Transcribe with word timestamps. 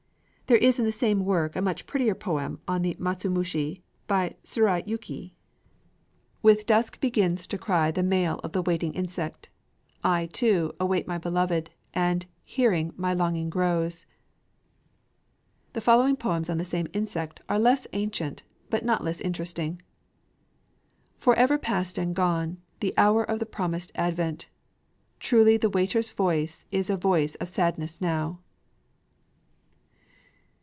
There 0.47 0.57
is 0.57 0.79
in 0.79 0.83
the 0.83 0.91
same 0.91 1.23
work 1.23 1.55
a 1.55 1.61
much 1.61 1.85
prettier 1.87 2.13
poem 2.13 2.59
on 2.67 2.81
the 2.81 2.95
matsumushi 2.99 3.83
by 4.05 4.35
Tsurayuki. 4.43 5.31
With 6.41 6.65
dusk 6.65 6.99
begins 6.99 7.47
to 7.47 7.57
cry 7.57 7.89
the 7.89 8.03
male 8.03 8.41
of 8.43 8.51
the 8.51 8.61
Waiting 8.61 8.93
insect; 8.93 9.47
I, 10.03 10.25
too, 10.25 10.73
await 10.77 11.07
my 11.07 11.17
beloved, 11.17 11.69
and, 11.93 12.25
hearing, 12.43 12.93
my 12.97 13.13
longing 13.13 13.49
grows. 13.49 14.05
The 15.71 15.79
following 15.79 16.17
poems 16.17 16.49
on 16.49 16.57
the 16.57 16.65
same 16.65 16.89
insect 16.91 17.39
are 17.47 17.57
less 17.57 17.87
ancient 17.93 18.43
but 18.69 18.83
not 18.83 19.05
less 19.05 19.21
interesting: 19.21 19.81
Forever 21.17 21.57
past 21.57 21.97
and 21.97 22.13
gone, 22.13 22.57
the 22.81 22.93
hour 22.97 23.23
of 23.23 23.39
the 23.39 23.45
promised 23.45 23.93
advent! 23.95 24.49
Truly 25.17 25.55
the 25.55 25.69
Waiter's 25.69 26.11
voice 26.11 26.65
is 26.73 26.89
a 26.89 26.97
voice 26.97 27.35
of 27.35 27.47
sadness 27.47 28.01
now! 28.01 28.41